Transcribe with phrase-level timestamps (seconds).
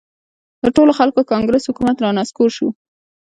[0.63, 2.67] د ټولو خلکو کانګرس حکومت را نسکور شو.